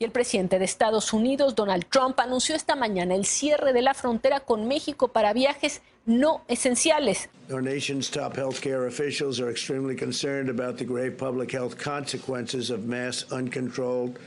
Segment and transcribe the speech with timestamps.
[0.00, 3.94] Y el presidente de Estados Unidos, Donald Trump, anunció esta mañana el cierre de la
[3.94, 7.28] frontera con México para viajes no esenciales.
[7.50, 12.84] Our nation's top healthcare officials are extremely concerned about the grave public health consequences of
[12.84, 14.20] mass, uncontrolled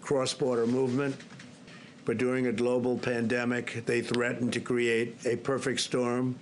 [0.00, 1.14] cross border movement.
[2.06, 6.36] But during a global pandemic, they threatened to create a perfect storm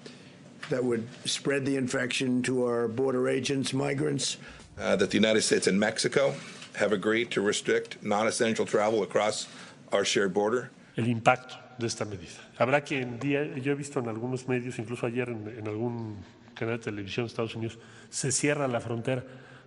[0.71, 4.37] that would spread the infection to our border agents, migrants.
[4.79, 6.37] Uh, that the United States and Mexico
[6.79, 9.49] have agreed to restrict non-essential travel across
[9.93, 10.71] our shared border.
[10.97, 12.41] El impacto de esta medida.
[12.59, 16.17] Habrá que en día, yo he visto en algunos medios, incluso ayer en, en algún
[16.55, 19.25] canal de televisión de Estados Unidos, se cierra la frontera.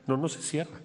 [0.08, 0.80] No, no se cierra.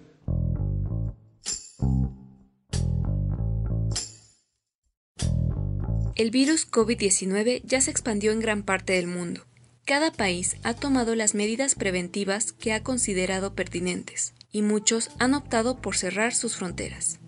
[6.15, 9.41] El virus COVID-19 ya se expandió en gran parte del mundo.
[9.83, 15.81] Cada país ha tomado las medidas preventivas que ha considerado pertinentes, y muchos han optado
[15.81, 17.19] por cerrar sus fronteras.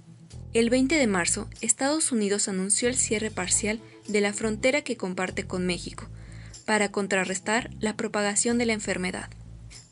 [0.54, 5.46] El 20 de marzo, Estados Unidos anunció el cierre parcial de la frontera que comparte
[5.46, 6.08] con México,
[6.66, 9.30] para contrarrestar la propagación de la enfermedad.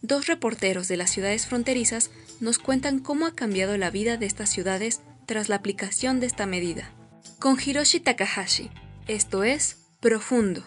[0.02, 4.50] Dos reporteros de las ciudades fronterizas nos cuentan cómo ha cambiado la vida de estas
[4.50, 6.90] ciudades tras la aplicación de esta medida.
[7.38, 8.72] Con Hiroshi Takahashi,
[9.10, 10.64] esto es Profundo.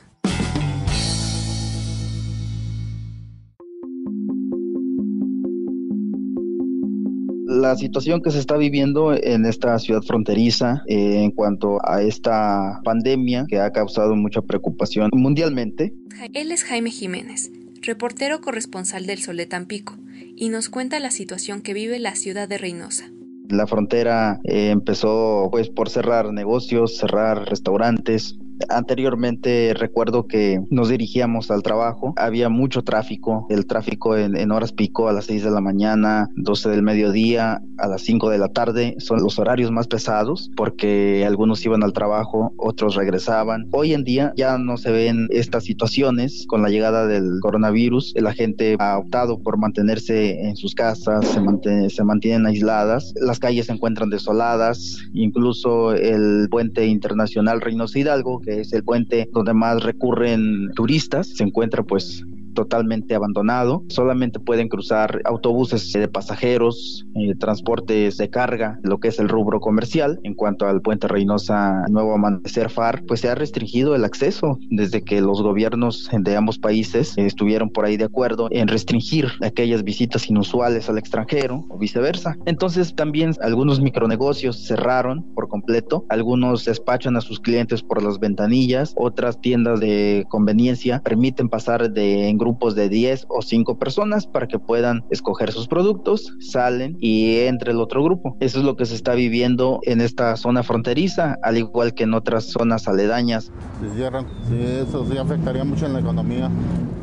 [7.68, 12.80] La situación que se está viviendo en esta ciudad fronteriza eh, en cuanto a esta
[12.82, 15.92] pandemia que ha causado mucha preocupación mundialmente.
[16.32, 17.50] Él es Jaime Jiménez,
[17.82, 19.98] reportero corresponsal del Sol de Tampico,
[20.34, 23.10] y nos cuenta la situación que vive la ciudad de Reynosa.
[23.50, 28.38] La frontera eh, empezó pues por cerrar negocios, cerrar restaurantes,
[28.68, 35.08] Anteriormente recuerdo que nos dirigíamos al trabajo, había mucho tráfico, el tráfico en, horas pico
[35.08, 38.96] a las 6 de la mañana, 12 del mediodía, a las 5 de la tarde,
[38.98, 43.68] son los horarios más pesados porque algunos iban al trabajo, otros regresaban.
[43.72, 46.46] Hoy en día ya no se ven estas situaciones.
[46.48, 51.90] Con la llegada del coronavirus, la gente ha optado por mantenerse en sus casas, se,
[51.90, 58.72] se mantienen aisladas, las calles se encuentran desoladas, incluso el puente internacional Reynosa Hidalgo, es
[58.72, 62.24] el puente donde más recurren turistas, se encuentra pues
[62.58, 63.84] totalmente abandonado.
[63.88, 69.60] Solamente pueden cruzar autobuses de pasajeros, eh, transportes de carga, lo que es el rubro
[69.60, 70.18] comercial.
[70.24, 75.04] En cuanto al puente Reynosa Nuevo Amanecer FAR, pues se ha restringido el acceso desde
[75.04, 80.28] que los gobiernos de ambos países estuvieron por ahí de acuerdo en restringir aquellas visitas
[80.28, 82.36] inusuales al extranjero o viceversa.
[82.44, 88.94] Entonces también algunos micronegocios cerraron por completo, algunos despachan a sus clientes por las ventanillas,
[88.96, 94.46] otras tiendas de conveniencia permiten pasar de en grupos de 10 o 5 personas para
[94.46, 98.36] que puedan escoger sus productos, salen y entre el otro grupo.
[98.40, 102.14] Eso es lo que se está viviendo en esta zona fronteriza, al igual que en
[102.14, 103.52] otras zonas aledañas.
[103.80, 106.50] Se cierran, sí, eso sí afectaría mucho en la economía.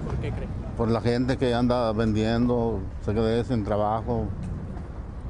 [0.08, 0.48] ¿Por qué cree?
[0.78, 4.26] Por la gente que anda vendiendo, se quede sin trabajo,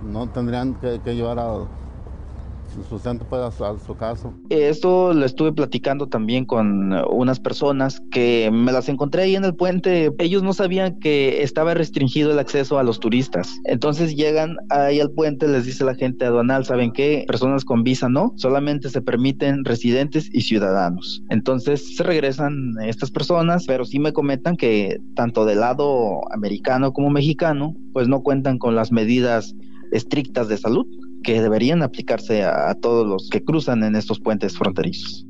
[0.02, 1.66] no tendrían que, que llevar a
[2.84, 4.34] sustento pueda a su caso.
[4.50, 9.56] Esto lo estuve platicando también con unas personas que me las encontré ahí en el
[9.56, 10.12] puente.
[10.20, 13.60] Ellos no sabían que estaba restringido el acceso a los turistas.
[13.66, 17.26] Entonces llegan ahí al puente, les dice la gente aduanal, ¿saben qué?
[17.28, 21.22] Personas con visa no, solamente se permiten residentes y ciudadanos.
[21.30, 27.10] Entonces se regresan estas personas, pero sí me comentan que tanto del lado americano como
[27.10, 29.56] mexicano, pues no cuentan con las medidas
[29.92, 30.86] estrictas de salud
[31.26, 35.26] que deberían aplicarse a, todos los que cruzan en estos puentes fronterizos.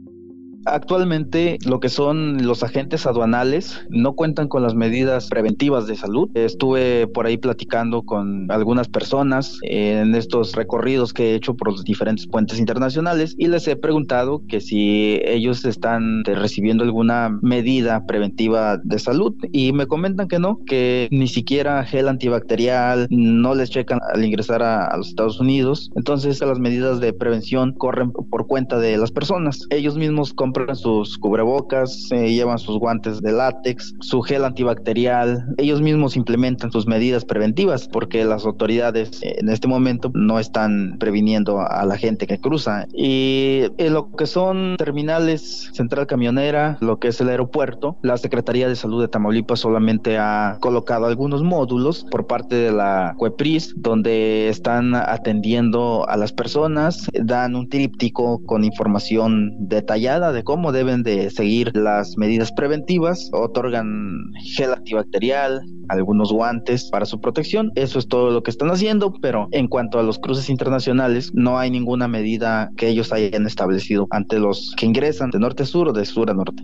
[0.65, 6.29] Actualmente lo que son los agentes aduanales no cuentan con las medidas preventivas de salud.
[6.33, 11.83] Estuve por ahí platicando con algunas personas en estos recorridos que he hecho por los
[11.83, 18.77] diferentes puentes internacionales y les he preguntado que si ellos están recibiendo alguna medida preventiva
[18.77, 23.99] de salud y me comentan que no, que ni siquiera gel antibacterial, no les checan
[24.11, 25.91] al ingresar a, a los Estados Unidos.
[25.95, 29.67] Entonces las medidas de prevención corren por cuenta de las personas.
[29.69, 35.53] Ellos mismos compran compran sus cubrebocas, eh, llevan sus guantes de látex, su gel antibacterial.
[35.57, 41.59] Ellos mismos implementan sus medidas preventivas porque las autoridades en este momento no están previniendo
[41.59, 42.85] a la gente que cruza.
[42.93, 48.69] Y en lo que son terminales, central camionera, lo que es el aeropuerto, la Secretaría
[48.69, 54.47] de Salud de Tamaulipas solamente ha colocado algunos módulos por parte de la CUEPRIS donde
[54.47, 61.29] están atendiendo a las personas, dan un tríptico con información detallada de cómo deben de
[61.29, 67.71] seguir las medidas preventivas, otorgan gel antibacterial, algunos guantes para su protección.
[67.75, 71.59] Eso es todo lo que están haciendo, pero en cuanto a los cruces internacionales, no
[71.59, 75.89] hay ninguna medida que ellos hayan establecido ante los que ingresan de norte a sur
[75.89, 76.63] o de sur a norte.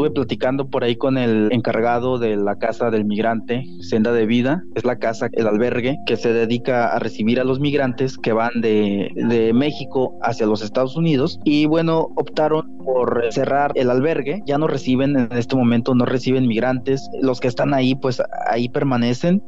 [0.00, 4.64] Estuve platicando por ahí con el encargado de la casa del migrante, Senda de Vida.
[4.74, 8.62] Es la casa, el albergue que se dedica a recibir a los migrantes que van
[8.62, 11.38] de, México hacia los Estados Unidos.
[11.44, 14.42] Y bueno, optaron por cerrar el albergue.
[14.46, 17.06] Ya no reciben, en este momento no reciben migrantes.
[17.20, 19.42] Los que están ahí, pues ahí permanecen.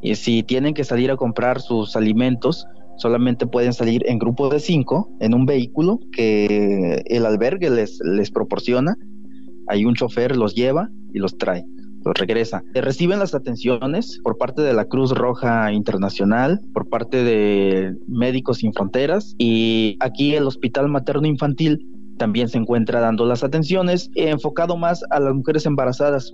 [0.00, 2.66] Y si tienen que salir a comprar sus alimentos,
[2.96, 8.96] solamente pueden salir en grupos de cinco en un vehículo que el albergue les proporciona
[9.68, 11.64] hay un chofer, los lleva y los trae,
[12.04, 12.62] los regresa.
[12.74, 18.72] Reciben las atenciones por parte de la Cruz Roja Internacional, por parte de Médicos Sin
[18.72, 21.86] Fronteras y aquí el Hospital Materno Infantil
[22.18, 26.32] también se encuentra dando las atenciones enfocado más a las mujeres embarazadas.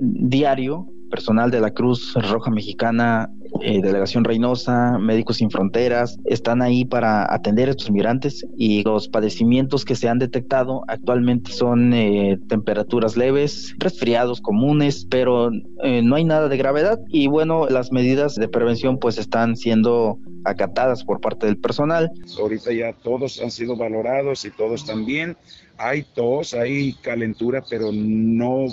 [0.00, 3.30] Diario, personal de la Cruz Roja Mexicana
[3.60, 9.08] eh, Delegación Reynosa, Médicos Sin Fronteras, están ahí para atender a estos migrantes y los
[9.08, 15.50] padecimientos que se han detectado actualmente son eh, temperaturas leves, resfriados comunes, pero
[15.84, 20.18] eh, no hay nada de gravedad y bueno, las medidas de prevención pues están siendo
[20.44, 22.10] acatadas por parte del personal.
[22.40, 25.36] Ahorita ya todos han sido valorados y todos bien.
[25.78, 28.66] Hay tos, hay calentura, pero no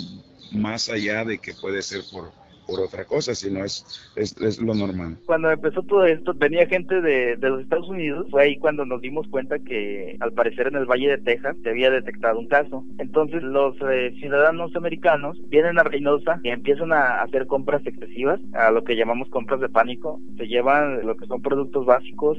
[0.52, 2.32] más allá de que puede ser por
[2.70, 3.84] por otra cosa, sino es,
[4.16, 5.16] es, lo normal.
[5.26, 9.00] Cuando empezó todo esto, venía gente de, de, los Estados Unidos, fue ahí cuando nos
[9.00, 12.84] dimos cuenta que al parecer en el Valle de Texas se había detectado un caso.
[12.98, 18.70] Entonces los eh, ciudadanos americanos vienen a Reynosa y empiezan a hacer compras excesivas, a
[18.70, 20.20] lo que llamamos compras de pánico.
[20.36, 22.38] Se llevan lo que son productos básicos,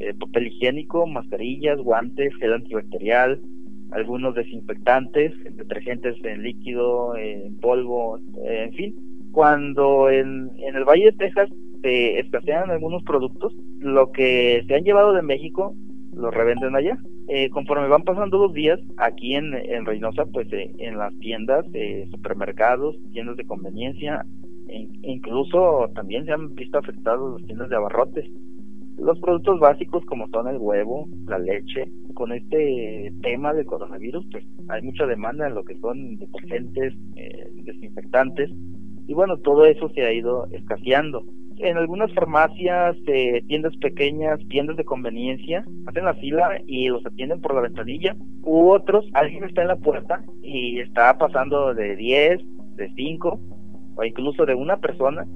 [0.00, 3.40] eh, papel higiénico, mascarillas, guantes, gel antibacterial,
[3.92, 8.94] algunos desinfectantes, detergentes en líquido, en polvo, en fin
[9.32, 11.48] cuando en, en el Valle de Texas
[11.82, 15.74] se escasean algunos productos, lo que se han llevado de México
[16.14, 16.98] lo revenden allá.
[17.28, 19.52] Eh, conforme van pasando los días, aquí en,
[19.86, 24.24] Reynosa, pues eh, en las tiendas, eh, supermercados, tiendas de conveniencia,
[24.68, 28.26] e incluso también se han visto afectados las tiendas de abarrotes.
[29.02, 34.44] Los productos básicos como son el huevo, la leche, con este tema del coronavirus, pues
[34.68, 38.50] hay mucha demanda en lo que son detergentes, eh, desinfectantes,
[39.08, 41.24] y bueno, todo eso se ha ido escaseando.
[41.58, 47.40] En algunas farmacias, eh, tiendas pequeñas, tiendas de conveniencia, hacen la fila y los atienden
[47.40, 48.14] por la ventanilla.
[48.44, 52.40] U otros, alguien está en la puerta y está pasando de 10,
[52.76, 53.40] de 5
[53.96, 55.26] o incluso de una persona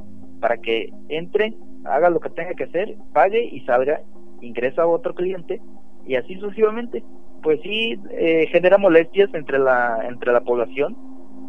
[0.40, 1.54] para que entre,
[1.90, 4.00] haga lo que tenga que hacer, pague y salga,
[4.40, 5.60] ingresa a otro cliente
[6.06, 7.02] y así sucesivamente.
[7.42, 10.96] Pues sí, eh, genera molestias entre la, entre la población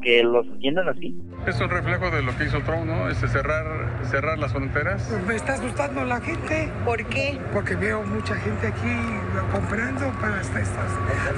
[0.02, 1.16] que los atiendan así.
[1.48, 3.10] Es un reflejo de lo que hizo Trump, ¿no?
[3.10, 3.66] Este, cerrar,
[4.06, 5.10] cerrar las fronteras.
[5.28, 6.70] Me está asustando la gente.
[6.86, 7.38] ¿Por qué?
[7.54, 8.96] Porque veo mucha gente aquí
[9.52, 10.60] comprando para hasta,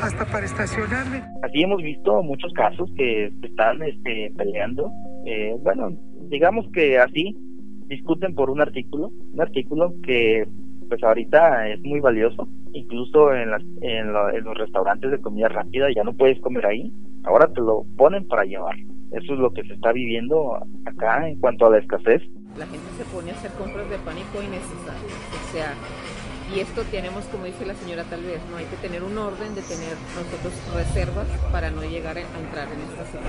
[0.03, 1.23] hasta para estacionarme.
[1.43, 4.91] Así hemos visto muchos casos que están este, peleando.
[5.25, 5.89] Eh, bueno,
[6.29, 7.35] digamos que así
[7.89, 10.47] discuten por un artículo, un artículo que
[10.87, 12.47] pues ahorita es muy valioso.
[12.73, 16.91] Incluso en, las, en, en los restaurantes de comida rápida ya no puedes comer ahí
[17.23, 18.75] Ahora te lo ponen para llevar.
[19.11, 20.55] Eso es lo que se está viviendo
[20.85, 22.21] acá en cuanto a la escasez.
[22.57, 25.13] La gente se pone a hacer compras de pánico innecesarias.
[25.33, 25.73] O sea,
[26.55, 28.57] y esto tenemos, como dice la señora, tal vez, ¿no?
[28.57, 32.79] Hay que tener un orden de tener nosotros reservas para no llegar a entrar en
[32.81, 33.23] esta situación.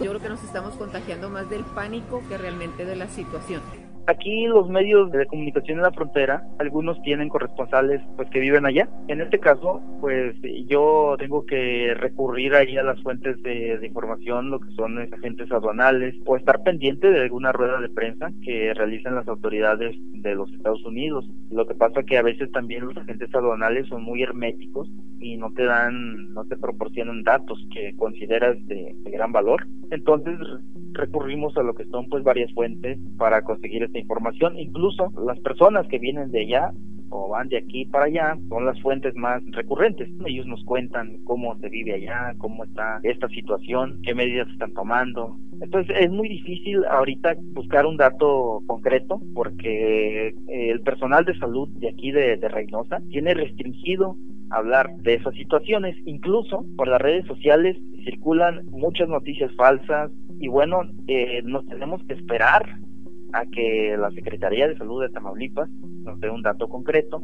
[0.00, 3.62] Yo creo que nos estamos contagiando más del pánico que realmente de la situación.
[4.06, 8.88] Aquí los medios de comunicación en la frontera, algunos tienen corresponsales pues que viven allá.
[9.08, 10.34] En este caso, pues
[10.66, 16.14] yo tengo que recurrir ahí a las fuentes de, información, lo que son agentes aduanales,
[16.26, 20.84] o estar pendiente de alguna rueda de prensa que realicen las autoridades de los Estados
[20.84, 21.28] Unidos.
[21.50, 24.90] Lo que pasa que a veces también los agentes aduanales son muy herméticos
[25.20, 29.66] y no te dan, no te proporcionan datos que consideras de, de gran valor.
[29.90, 30.38] Entonces
[30.92, 34.58] recurrimos a lo que son pues varias fuentes para conseguir esta información.
[34.58, 36.72] Incluso las personas que vienen de allá
[37.10, 40.08] o van de aquí para allá son las fuentes más recurrentes.
[40.24, 45.36] Ellos nos cuentan cómo se vive allá, cómo está esta situación, qué medidas están tomando.
[45.60, 51.90] Entonces es muy difícil ahorita buscar un dato concreto porque el personal de salud de
[51.90, 54.16] aquí de, de Reynosa tiene restringido
[54.50, 55.96] hablar de esas situaciones.
[56.06, 62.14] Incluso por las redes sociales circulan muchas noticias falsas y bueno, eh, nos tenemos que
[62.14, 62.78] esperar
[63.32, 65.68] a que la Secretaría de Salud de Tamaulipas
[66.04, 67.22] nos dé un dato concreto.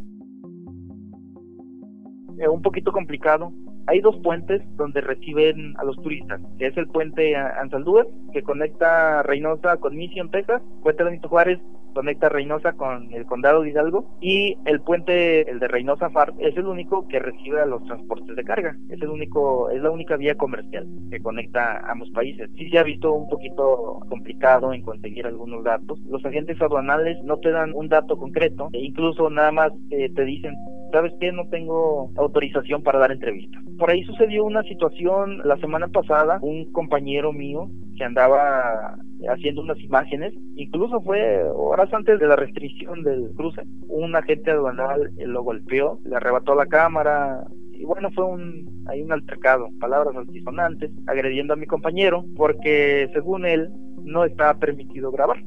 [2.39, 3.53] Es un poquito complicado.
[3.87, 9.23] Hay dos puentes donde reciben a los turistas, que es el puente Ansaldúa, que conecta
[9.23, 11.59] Reynosa con Mission, Texas, puente Benito Juárez
[11.93, 16.57] conecta Reynosa con el condado de Hidalgo y el puente, el de Reynosa Far, es
[16.57, 18.77] el único que recibe a los transportes de carga.
[18.89, 22.51] Es el único, es la única vía comercial que conecta ambos países.
[22.57, 26.01] Sí se ha visto un poquito complicado en conseguir algunos datos.
[26.09, 30.25] Los agentes aduanales no te dan un dato concreto e incluso nada más eh, te
[30.25, 30.55] dicen
[30.93, 31.33] ¿sabes qué?
[31.33, 33.63] No tengo autorización para dar entrevistas.
[33.79, 38.97] Por ahí sucedió una situación la semana pasada, un compañero mío que andaba
[39.29, 45.11] haciendo unas imágenes, incluso fue horas antes de la restricción del cruce, un agente aduanal
[45.17, 50.91] lo golpeó, le arrebató la cámara, y bueno, fue un, hay un altercado, palabras altisonantes,
[51.07, 53.71] agrediendo a mi compañero, porque según él
[54.05, 55.39] no estaba permitido grabar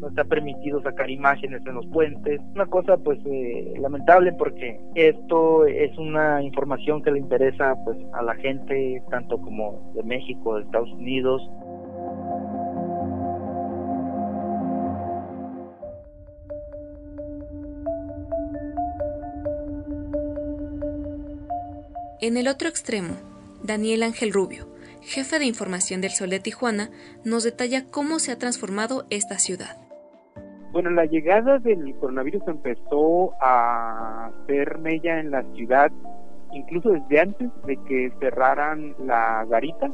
[0.00, 2.40] no está permitido sacar imágenes en los puentes.
[2.54, 8.22] Una cosa pues eh, lamentable porque esto es una información que le interesa pues a
[8.22, 11.42] la gente tanto como de México, de Estados Unidos.
[22.22, 23.14] En el otro extremo,
[23.62, 24.68] Daniel Ángel Rubio,
[25.02, 26.90] jefe de información del Sol de Tijuana,
[27.24, 29.89] nos detalla cómo se ha transformado esta ciudad.
[30.72, 35.90] Bueno, la llegada del coronavirus empezó a hacer mella en la ciudad,
[36.52, 39.90] incluso desde antes de que cerraran la garita.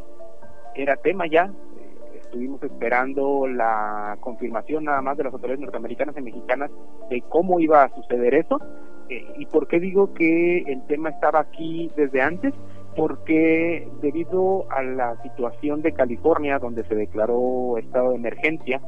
[0.75, 1.45] Era tema ya.
[1.45, 6.71] Eh, estuvimos esperando la confirmación nada más de las autoridades norteamericanas y mexicanas
[7.09, 8.61] de cómo iba a suceder eso.
[9.09, 12.53] Eh, ¿Y por qué digo que el tema estaba aquí desde antes?
[12.95, 18.83] Porque debido a la situación de California, donde se declaró estado de emergencia,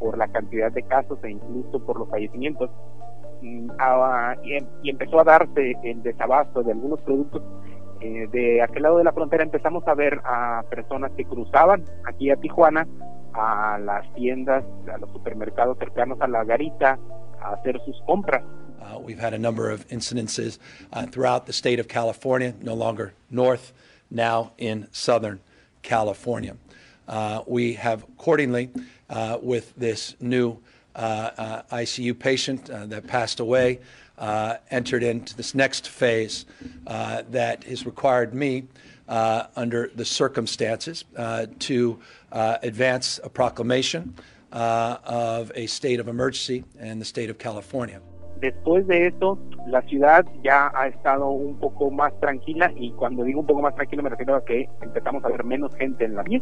[0.00, 2.70] por la cantidad de casos e incluso por los fallecimientos,
[3.42, 3.70] mm,
[4.42, 7.42] em, y, empezó a darse el desabasto de algunos productos.
[8.00, 12.30] Eh, de aquel lado de la frontera empezamos a ver a personas que cruzaban aquí
[12.30, 12.88] a Tijuana
[13.34, 16.98] a las tiendas, a los supermercados cercanos a la garita,
[17.40, 18.42] a hacer sus compras.
[18.80, 20.58] Uh, we've had a number of incidences
[20.92, 23.72] uh, throughout the state of California, no longer north,
[24.10, 25.40] now in southern
[25.82, 26.56] California.
[27.10, 28.70] Uh, we have accordingly
[29.10, 30.56] uh, with this new
[30.94, 33.80] uh, uh ICU patient uh, that passed away,
[34.18, 36.46] uh, entered into this next phase
[36.84, 38.64] that has required me,
[39.08, 41.04] under the circumstances,
[41.58, 41.98] to
[42.32, 44.14] advance a proclamation
[44.52, 48.00] of a state of emergency in the state of California.
[48.40, 53.40] Después de eso, la ciudad ya ha estado un poco más tranquila y cuando digo
[53.40, 56.22] un poco más tranquilo me refiero a que empezamos a ver menos gente en la
[56.22, 56.40] vía.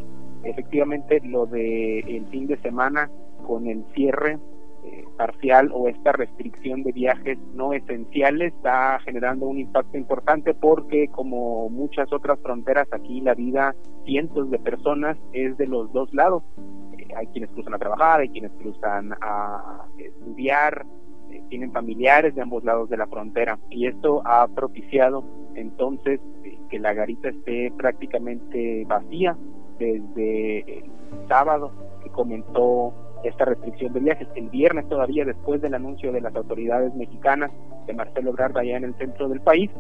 [0.49, 3.11] Efectivamente, lo de el fin de semana
[3.47, 4.39] con el cierre
[4.85, 11.09] eh, parcial o esta restricción de viajes no esenciales está generando un impacto importante porque
[11.09, 13.75] como muchas otras fronteras aquí la vida
[14.07, 16.43] cientos de personas es de los dos lados.
[16.97, 20.87] Eh, hay quienes cruzan a trabajar, hay quienes cruzan a estudiar,
[21.31, 25.25] eh, tienen familiares de ambos lados de la frontera y esto ha propiciado
[25.55, 26.21] entonces
[26.71, 29.37] que la garita esté prácticamente vacía
[29.79, 30.85] desde el
[31.29, 31.71] sábado
[32.03, 32.93] que comenzó
[33.25, 34.29] esta restricción de viajes.
[34.35, 37.51] El viernes todavía, después del anuncio de las autoridades mexicanas
[37.87, 39.71] de Marcelo Ebrard allá en el centro del país,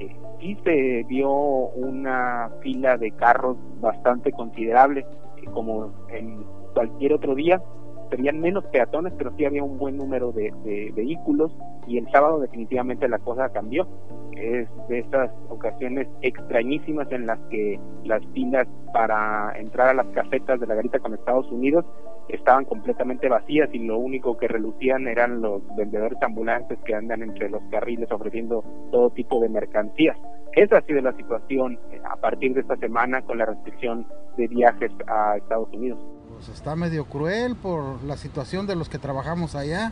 [0.00, 5.06] eh, sí se vio una fila de carros bastante considerable,
[5.52, 7.62] como en cualquier otro día,
[8.10, 10.52] serían menos peatones, pero sí había un buen número de,
[10.94, 11.52] vehículos
[11.86, 13.86] y el sábado definitivamente la cosa cambió.
[14.32, 20.60] Es de esas ocasiones extrañísimas en las que las filas para entrar a las casetas
[20.60, 21.84] de la garita con Estados Unidos
[22.28, 27.48] estaban completamente vacías y lo único que relucían eran los vendedores ambulantes que andan entre
[27.48, 30.16] los carriles ofreciendo todo tipo de mercancías.
[30.54, 34.92] Esa ha sido la situación a partir de esta semana con la restricción de viajes
[35.06, 35.98] a Estados Unidos.
[36.38, 39.90] Pues está medio cruel por la situación de los que trabajamos allá.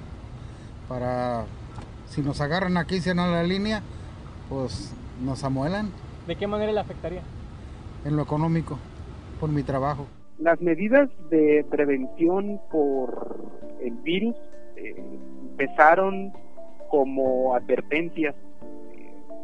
[0.88, 1.44] Para
[2.06, 3.82] si nos agarran aquí, si no la línea,
[4.48, 5.90] pues nos amuelan.
[6.28, 7.22] ¿De qué manera le afectaría?
[8.04, 8.78] En lo económico,
[9.40, 10.06] por mi trabajo.
[10.38, 13.38] Las medidas de prevención por
[13.82, 14.36] el virus
[14.76, 14.94] eh,
[15.50, 16.32] empezaron
[16.90, 18.36] como advertencias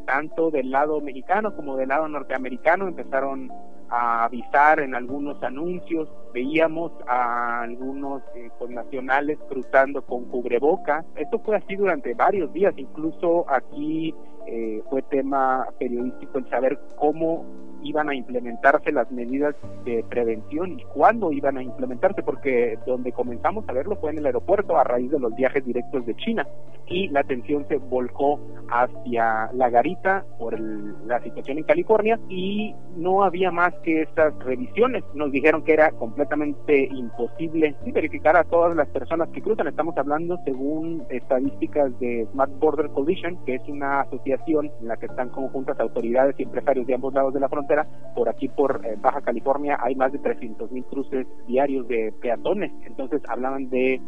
[0.06, 3.50] tanto del lado mexicano como del lado norteamericano empezaron
[3.92, 11.04] a avisar en algunos anuncios, veíamos a algunos eh, nacionales cruzando con cubrebocas.
[11.14, 14.14] Esto fue así durante varios días, incluso aquí
[14.46, 17.44] eh, fue tema periodístico el saber cómo
[17.82, 23.68] iban a implementarse las medidas de prevención y cuándo iban a implementarse, porque donde comenzamos
[23.68, 26.46] a verlo fue en el aeropuerto a raíz de los viajes directos de China
[26.86, 33.24] y la atención se volcó hacia la garita por la situación en California y no
[33.24, 35.04] había más que estas revisiones.
[35.14, 39.68] Nos dijeron que era completamente imposible verificar a todas las personas que cruzan.
[39.68, 45.06] Estamos hablando según estadísticas de Smart Border Coalition, que es una asociación en la que
[45.06, 47.71] están conjuntas autoridades y empresarios de ambos lados de la frontera
[48.14, 52.72] por aquí por eh, Baja California hay más de 300 mil cruces diarios de peatones.
[52.86, 54.00] Entonces hablaban de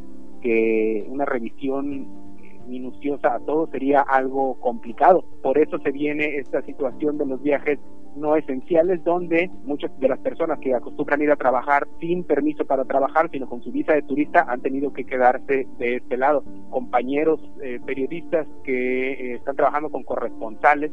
[0.42, 2.06] que una revisión
[2.42, 5.24] eh, minuciosa a todo sería algo complicado.
[5.42, 7.78] Por eso se viene esta situación de los viajes
[8.16, 12.84] no esenciales donde muchas de las personas que acostumbran ir a trabajar sin permiso para
[12.84, 16.44] trabajar, sino con su visa de turista, han tenido que quedarse de este lado.
[16.70, 20.92] Compañeros eh, periodistas que están trabajando con corresponsales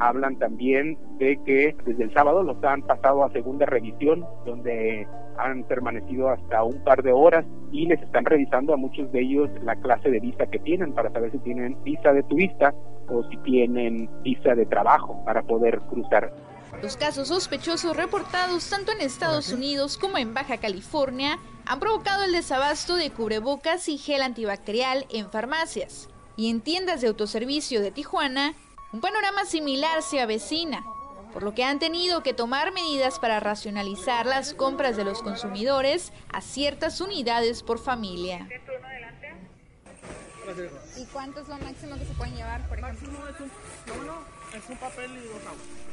[0.00, 5.06] hablan también de que desde el sábado los han pasado a segunda revisión, donde
[5.38, 9.48] han permanecido hasta un par de horas y les están revisando a muchos de ellos
[9.62, 12.74] la clase de visa que tienen para saber si tienen visa de turista
[13.08, 16.34] o si tienen visa de trabajo para poder cruzar.
[16.82, 22.32] Los casos sospechosos reportados tanto en Estados Unidos como en Baja California han provocado el
[22.32, 28.54] desabasto de cubrebocas y gel antibacterial en farmacias y en tiendas de autoservicio de Tijuana
[28.92, 30.82] un panorama similar se avecina,
[31.32, 36.12] por lo que han tenido que tomar medidas para racionalizar las compras de los consumidores
[36.32, 38.48] a ciertas unidades por familia.
[40.96, 43.10] ¿Y cuánto es lo máximo que se pueden llevar, por ejemplo?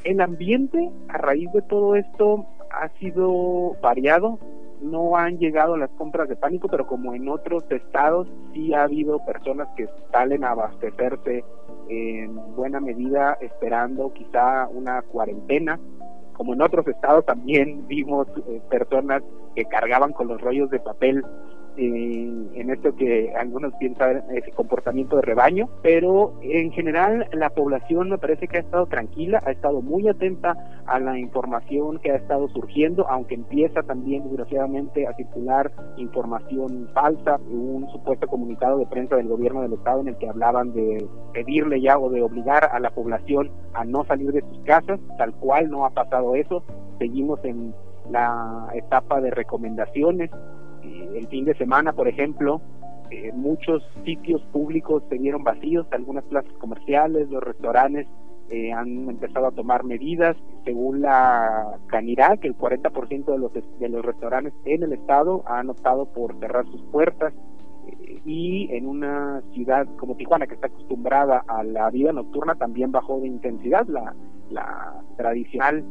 [0.04, 4.38] El ambiente a raíz de todo esto ha sido variado.
[4.80, 9.22] No han llegado las compras de pánico, pero como en otros estados sí ha habido
[9.26, 11.44] personas que salen a abastecerse
[11.88, 15.78] en buena medida esperando quizá una cuarentena.
[16.34, 19.22] Como en otros estados también vimos eh, personas
[19.54, 21.24] que cargaban con los rollos de papel
[21.76, 28.18] en esto que algunos piensan ese comportamiento de rebaño, pero en general la población me
[28.18, 30.54] parece que ha estado tranquila, ha estado muy atenta
[30.86, 37.38] a la información que ha estado surgiendo, aunque empieza también desgraciadamente a circular información falsa,
[37.50, 41.80] un supuesto comunicado de prensa del gobierno del estado en el que hablaban de pedirle
[41.80, 45.70] ya o de obligar a la población a no salir de sus casas, tal cual
[45.70, 46.62] no ha pasado eso,
[46.98, 47.74] seguimos en
[48.10, 50.30] la etapa de recomendaciones
[51.14, 52.60] el fin de semana, por ejemplo,
[53.10, 58.06] eh, muchos sitios públicos se vieron vacíos, algunas plazas comerciales, los restaurantes
[58.50, 60.36] eh, han empezado a tomar medidas.
[60.64, 66.06] Según la Canirac, el 40% de los, de los restaurantes en el estado han optado
[66.06, 67.32] por cerrar sus puertas.
[67.86, 72.90] Eh, y en una ciudad como Tijuana, que está acostumbrada a la vida nocturna, también
[72.90, 73.86] bajó de intensidad.
[73.86, 74.14] La,
[74.50, 75.84] la tradicional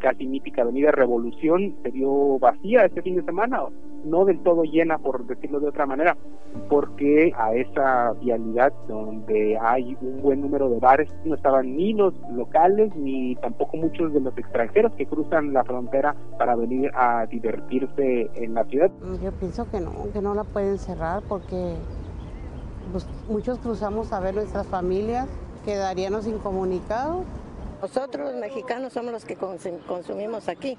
[0.00, 3.62] casi mítica avenida Revolución se vio vacía este fin de semana
[4.06, 6.16] no del todo llena, por decirlo de otra manera,
[6.68, 12.14] porque a esa vialidad donde hay un buen número de bares no estaban ni los
[12.32, 18.30] locales ni tampoco muchos de los extranjeros que cruzan la frontera para venir a divertirse
[18.34, 18.90] en la ciudad.
[19.22, 21.74] Yo pienso que no, que no la pueden cerrar porque
[22.92, 25.28] pues, muchos cruzamos a ver nuestras familias,
[25.64, 27.24] quedaríamos incomunicados.
[27.82, 30.78] Nosotros los mexicanos somos los que consumimos aquí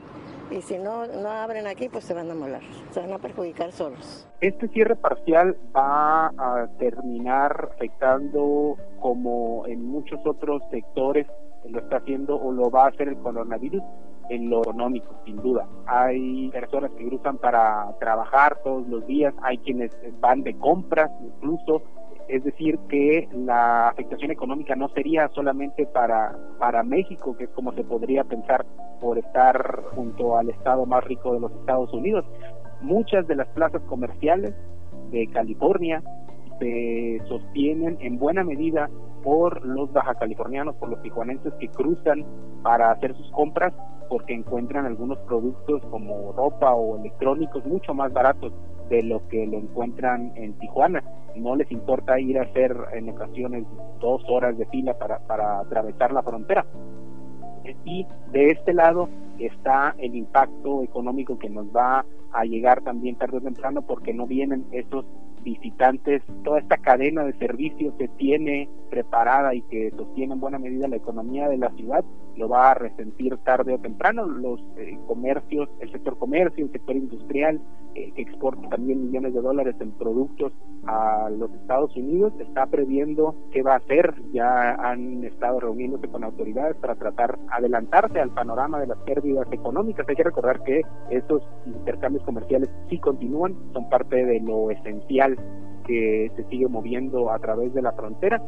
[0.52, 3.72] y si no, no abren aquí, pues se van a molar, se van a perjudicar
[3.72, 4.28] solos.
[4.42, 11.28] Este cierre parcial va a terminar afectando como en muchos otros sectores
[11.70, 13.84] lo está haciendo o lo va a hacer el coronavirus
[14.30, 15.68] en lo económico, sin duda.
[15.86, 21.84] Hay personas que cruzan para trabajar todos los días, hay quienes van de compras incluso,
[22.28, 27.74] es decir, que la afectación económica no sería solamente para, para México, que es como
[27.74, 28.66] se podría pensar
[29.00, 32.26] por estar junto al estado más rico de los Estados Unidos.
[32.82, 34.54] Muchas de las plazas comerciales
[35.12, 36.04] de California
[36.60, 38.90] se sostienen en buena medida
[39.24, 42.26] por los baja californianos, por los tijuanenses que cruzan
[42.64, 43.74] para hacer sus compras
[44.10, 48.54] porque encuentran algunos productos como ropa o electrónicos mucho más baratos
[48.90, 51.04] de lo que lo encuentran en Tijuana.
[51.36, 53.66] No les importa ir a hacer en ocasiones
[54.00, 56.66] dos horas de fila para, para atravesar la frontera.
[57.84, 63.38] Y de este lado está el impacto económico que nos va a llegar también tarde
[63.38, 65.06] o temprano porque no vienen esos
[65.48, 70.90] visitantes, toda esta cadena de servicios que tiene preparada y que sostiene en buena medida
[70.90, 72.04] la economía de la ciudad,
[72.38, 74.26] lo va a resentir tarde o temprano.
[74.26, 77.62] Los eh, comercios, el sector comercio, el sector industrial,
[77.96, 80.54] eh, que exporta también millones de dólares en productos
[80.86, 84.14] a los Estados Unidos, está previendo qué va a hacer.
[84.32, 90.08] Ya han estado reuniéndose con autoridades para tratar adelantarse al panorama de las pérdidas económicas.
[90.08, 95.38] Hay que recordar que esos intercambios comerciales sí continúan, son parte de lo esencial
[95.86, 98.42] que se sigue moviendo a través de la frontera.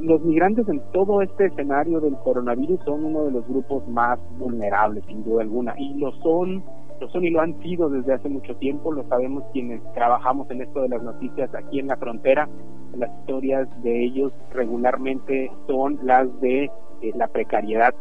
[0.00, 5.04] Los migrantes en todo este escenario del coronavirus son uno de los grupos más vulnerables,
[5.06, 6.64] sin duda alguna, y lo son,
[7.00, 10.62] lo son y lo han sido desde hace mucho tiempo, lo sabemos quienes trabajamos en
[10.62, 12.48] esto de las noticias aquí en la frontera,
[12.96, 17.94] las historias de ellos regularmente son las de eh, la precariedad.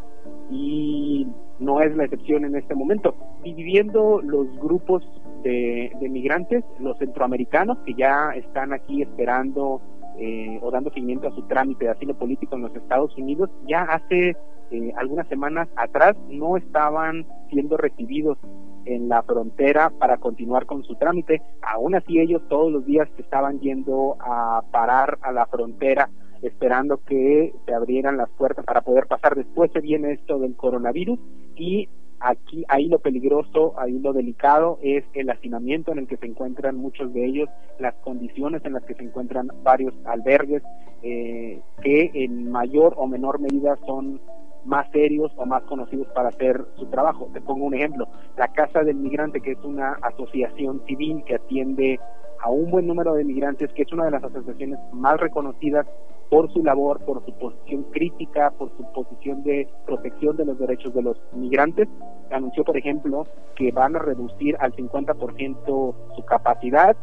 [0.52, 1.28] Y
[1.60, 3.16] no es la excepción en este momento.
[3.44, 5.04] Dividiendo los grupos
[5.44, 9.82] de, migrantes, los centroamericanos que ya están aquí esperando
[10.20, 13.84] eh, o dando seguimiento a su trámite de asilo político en los Estados Unidos, ya
[13.84, 14.36] hace
[14.72, 18.38] eh, algunas semanas atrás no estaban siendo recibidos
[18.86, 21.42] en la frontera para continuar con su trámite.
[21.62, 26.10] Aún así ellos todos los días estaban yendo a parar a la frontera
[26.42, 29.36] esperando que se abrieran las puertas para poder pasar.
[29.36, 31.20] Después se viene esto del coronavirus
[31.56, 36.26] y aquí ahí lo peligroso, ahí lo delicado es el hacinamiento en el que se
[36.26, 40.64] encuentran muchos de ellos, las condiciones en las que se encuentran varios albergues
[41.02, 44.20] eh, que en mayor o menor medida son
[44.66, 47.30] más serios o más conocidos para hacer su trabajo.
[47.34, 52.00] Te pongo un ejemplo, la Casa del Migrante, que es una asociación civil que atiende
[52.42, 55.88] a un buen número de migrantes, que es una de las asociaciones más reconocidas
[56.30, 60.94] por su labor, por su posición crítica, por su posición de protección de los derechos
[60.94, 61.88] de los migrantes.
[62.32, 66.96] Anunció, por ejemplo, que van a reducir al 50% su capacidad,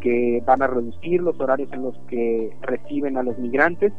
[0.00, 3.92] que van a reducir los horarios en los que reciben a los migrantes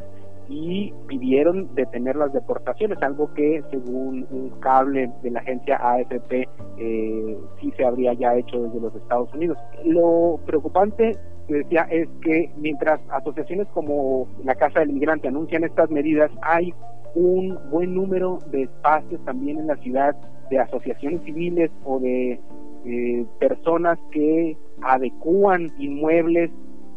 [0.48, 7.38] y pidieron detener las deportaciones, algo que según un cable de la agencia AFP eh,
[7.60, 9.56] sí se habría ya hecho desde los Estados Unidos.
[9.84, 11.16] Lo preocupante
[11.48, 16.72] decía es que mientras asociaciones como la Casa del Migrante anuncian estas medidas, hay
[17.14, 20.16] un buen número de espacios también en la ciudad
[20.50, 22.40] de asociaciones civiles o de
[22.84, 26.50] eh, personas que adecúan inmuebles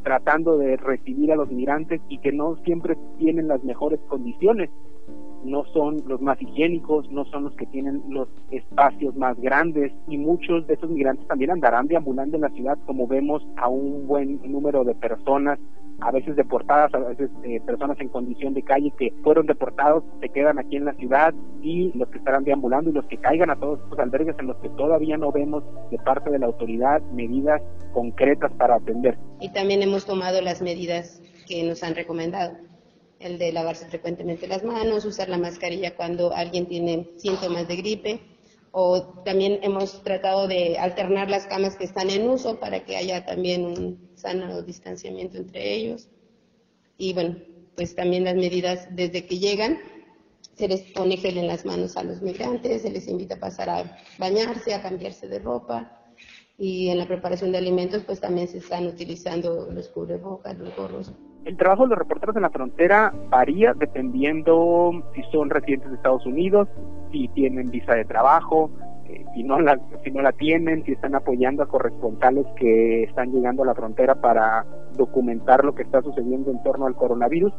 [0.03, 4.69] tratando de recibir a los migrantes y que no siempre tienen las mejores condiciones.
[5.43, 10.17] No son los más higiénicos, no son los que tienen los espacios más grandes y
[10.17, 14.39] muchos de esos migrantes también andarán deambulando en la ciudad como vemos a un buen
[14.49, 15.59] número de personas
[15.99, 20.29] a veces deportadas, a veces eh, personas en condición de calle que fueron deportados, se
[20.29, 23.55] quedan aquí en la ciudad y los que estarán deambulando y los que caigan a
[23.55, 27.61] todos estos albergues en los que todavía no vemos de parte de la autoridad medidas
[27.93, 29.17] concretas para atender.
[29.39, 32.53] Y también hemos tomado las medidas que nos han recomendado.
[33.19, 38.21] El de lavarse frecuentemente las manos, usar la mascarilla cuando alguien tiene síntomas de gripe,
[38.71, 43.25] o también hemos tratado de alternar las camas que están en uso para que haya
[43.25, 46.09] también un sano distanciamiento entre ellos.
[46.97, 47.37] Y bueno,
[47.75, 49.79] pues también las medidas desde que llegan,
[50.55, 53.69] se les pone gel en las manos a los migrantes, se les invita a pasar
[53.69, 56.03] a bañarse, a cambiarse de ropa.
[56.57, 61.11] Y en la preparación de alimentos, pues también se están utilizando los cubrebocas, los gorros.
[61.47, 66.25] El trabajo de los reporteros en la frontera varía dependiendo si son residentes de Estados
[66.25, 66.67] Unidos,
[67.09, 68.69] si tienen visa de trabajo,
[69.05, 73.31] eh, si, no la, si no la tienen, si están apoyando a corresponsales que están
[73.31, 74.65] llegando a la frontera para
[74.97, 77.53] documentar lo que está sucediendo en torno al coronavirus.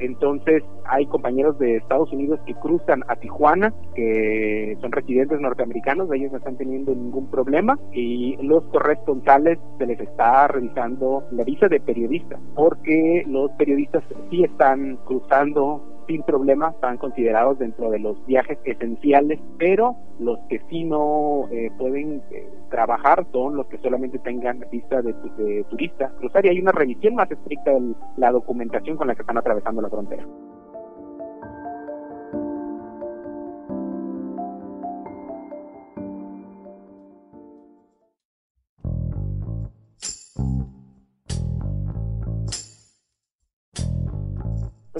[0.00, 6.32] Entonces hay compañeros de Estados Unidos que cruzan a Tijuana, que son residentes norteamericanos, ellos
[6.32, 11.80] no están teniendo ningún problema y los corresponsales se les está revisando la visa de
[11.80, 18.58] periodista, porque los periodistas sí están cruzando sin problema, están considerados dentro de los viajes
[18.64, 24.64] esenciales, pero los que sí no eh, pueden eh, trabajar son los que solamente tengan
[24.72, 29.06] visa de, de turista cruzar y hay una revisión más estricta de la documentación con
[29.06, 30.26] la que están atravesando la frontera.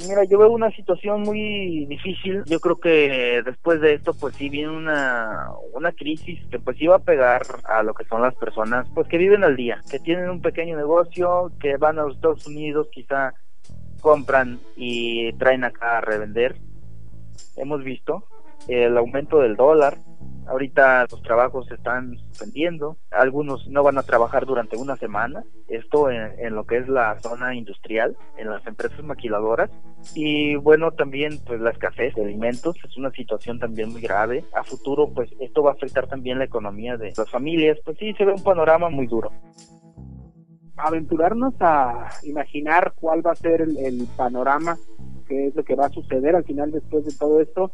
[0.00, 2.42] Pues mira, yo veo una situación muy difícil.
[2.46, 6.96] Yo creo que después de esto, pues sí viene una, una crisis que pues iba
[6.96, 10.30] a pegar a lo que son las personas, pues que viven al día, que tienen
[10.30, 13.34] un pequeño negocio, que van a los Estados Unidos, quizá
[14.00, 16.56] compran y traen acá a revender.
[17.58, 18.24] Hemos visto
[18.68, 19.98] el aumento del dólar,
[20.50, 26.56] Ahorita los trabajos están suspendiendo, algunos no van a trabajar durante una semana, esto en,
[26.56, 29.70] lo que es la zona industrial, en las empresas maquiladoras
[30.14, 34.44] y bueno también pues la escasez de alimentos es una situación también muy grave.
[34.52, 38.12] A futuro pues esto va a afectar también la economía de las familias, pues sí
[38.14, 39.30] se ve un panorama muy duro
[40.82, 44.78] aventurarnos a imaginar cuál va a ser el, panorama,
[45.28, 47.72] qué es lo que va a suceder al final después de todo esto,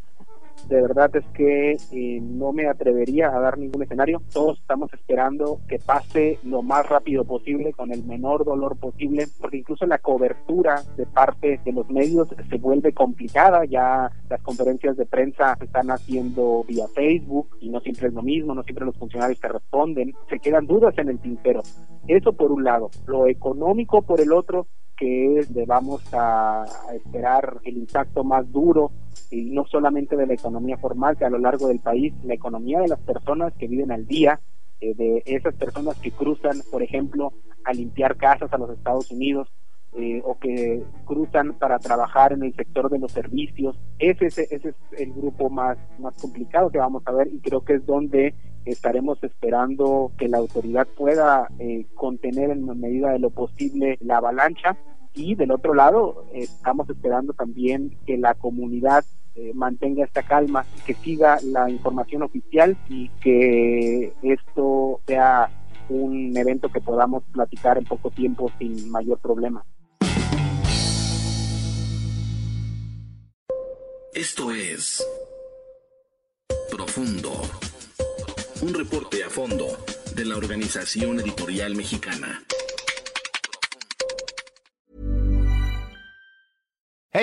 [0.68, 4.20] de verdad es que eh, no me atrevería a dar ningún escenario.
[4.32, 9.58] Todos estamos esperando que pase lo más rápido posible, con el menor dolor posible, porque
[9.58, 13.64] incluso la cobertura de parte de los medios se vuelve complicada.
[13.64, 18.22] Ya las conferencias de prensa se están haciendo vía Facebook y no siempre es lo
[18.22, 20.14] mismo, no siempre los funcionarios te responden.
[20.28, 21.62] Se quedan dudas en el tintero.
[22.08, 22.90] Eso por un lado.
[23.06, 24.66] Lo económico por el otro,
[24.96, 28.90] que es de vamos a esperar el impacto más duro
[29.30, 32.80] y no solamente de la economía formal, que a lo largo del país, la economía
[32.80, 34.40] de las personas que viven al día,
[34.80, 37.32] eh, de esas personas que cruzan, por ejemplo,
[37.64, 39.48] a limpiar casas a los Estados Unidos,
[39.98, 43.78] eh, o que cruzan para trabajar en el sector de los servicios.
[43.98, 47.64] Ese, ese, ese, es el grupo más, más complicado que vamos a ver y creo
[47.64, 48.34] que es donde
[48.66, 54.76] estaremos esperando que la autoridad pueda eh, contener en medida de lo posible la avalancha
[55.16, 60.94] y del otro lado estamos esperando también que la comunidad eh, mantenga esta calma, que
[60.94, 65.50] siga la información oficial y que esto sea
[65.88, 69.64] un evento que podamos platicar en poco tiempo sin mayor problema.
[74.14, 75.07] Esto es
[76.70, 77.33] Profundo,
[78.62, 79.66] un reporte a fondo
[80.14, 82.42] de la Organización Editorial Mexicana.